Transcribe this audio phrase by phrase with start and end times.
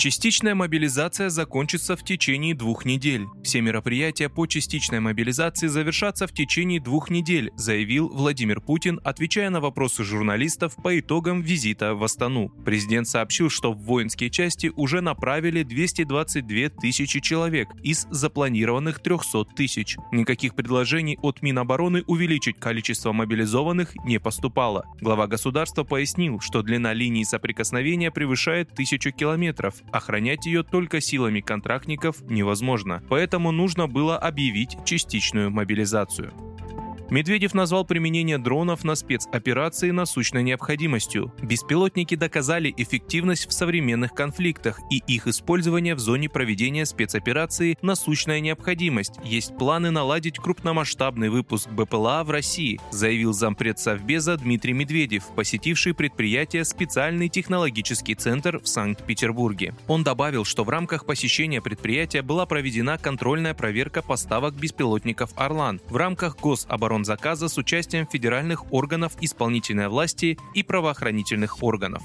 [0.00, 3.26] Частичная мобилизация закончится в течение двух недель.
[3.44, 9.60] Все мероприятия по частичной мобилизации завершатся в течение двух недель, заявил Владимир Путин, отвечая на
[9.60, 12.48] вопросы журналистов по итогам визита в Астану.
[12.64, 19.98] Президент сообщил, что в воинские части уже направили 222 тысячи человек из запланированных 300 тысяч.
[20.12, 24.86] Никаких предложений от Минобороны увеличить количество мобилизованных не поступало.
[25.02, 32.20] Глава государства пояснил, что длина линии соприкосновения превышает тысячу километров, Охранять ее только силами контрактников
[32.22, 36.32] невозможно, поэтому нужно было объявить частичную мобилизацию.
[37.10, 41.34] Медведев назвал применение дронов на спецоперации насущной необходимостью.
[41.42, 49.14] Беспилотники доказали эффективность в современных конфликтах, и их использование в зоне проведения спецоперации– насущная необходимость.
[49.24, 56.64] Есть планы наладить крупномасштабный выпуск БПЛА в России, заявил зампред Совбеза Дмитрий Медведев, посетивший предприятие
[56.64, 59.74] «Специальный технологический центр» в Санкт-Петербурге.
[59.88, 65.96] Он добавил, что в рамках посещения предприятия была проведена контрольная проверка поставок беспилотников «Орлан» в
[65.96, 72.02] рамках гособороны заказа с участием федеральных органов исполнительной власти и правоохранительных органов.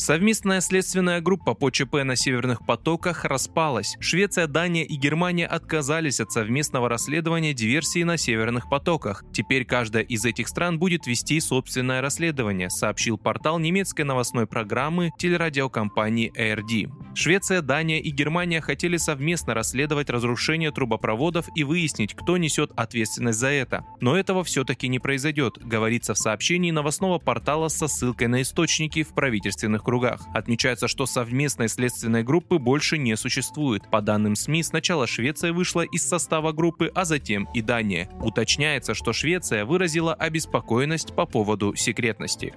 [0.00, 3.98] Совместная следственная группа по ЧП на северных потоках распалась.
[4.00, 9.22] Швеция, Дания и Германия отказались от совместного расследования диверсии на северных потоках.
[9.30, 16.32] Теперь каждая из этих стран будет вести собственное расследование, сообщил портал немецкой новостной программы телерадиокомпании
[16.34, 16.90] ARD.
[17.14, 23.48] Швеция, Дания и Германия хотели совместно расследовать разрушение трубопроводов и выяснить, кто несет ответственность за
[23.48, 23.84] это.
[24.00, 29.12] Но этого все-таки не произойдет, говорится в сообщении новостного портала со ссылкой на источники в
[29.12, 30.20] правительственных кругах.
[30.32, 33.90] Отмечается, что совместной следственной группы больше не существует.
[33.90, 38.08] По данным СМИ, сначала Швеция вышла из состава группы, а затем и Дания.
[38.22, 42.54] Уточняется, что Швеция выразила обеспокоенность по поводу секретности.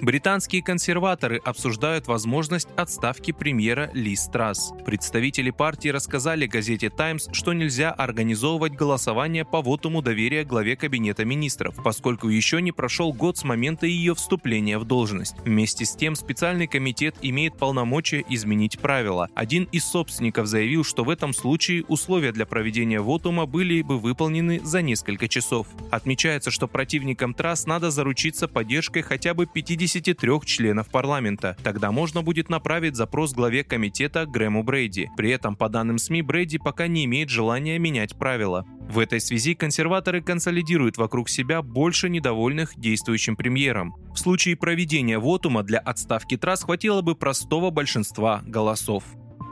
[0.00, 4.70] Британские консерваторы обсуждают возможность отставки премьера Ли Страс.
[4.86, 11.74] Представители партии рассказали газете «Таймс», что нельзя организовывать голосование по вотуму доверия главе Кабинета министров,
[11.82, 15.34] поскольку еще не прошел год с момента ее вступления в должность.
[15.44, 19.28] Вместе с тем специальный комитет имеет полномочия изменить правила.
[19.34, 24.60] Один из собственников заявил, что в этом случае условия для проведения вотума были бы выполнены
[24.62, 25.66] за несколько часов.
[25.90, 31.56] Отмечается, что противникам Трасс надо заручиться поддержкой хотя бы 50 53 членов парламента.
[31.62, 35.08] Тогда можно будет направить запрос главе комитета Грэму Брейди.
[35.16, 38.66] При этом, по данным СМИ, Брейди пока не имеет желания менять правила.
[38.90, 43.94] В этой связи консерваторы консолидируют вокруг себя больше недовольных действующим премьером.
[44.12, 49.04] В случае проведения вотума для отставки трасс хватило бы простого большинства голосов.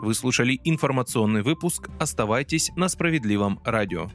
[0.03, 1.89] Вы слушали информационный выпуск.
[1.99, 4.11] Оставайтесь на справедливом радио.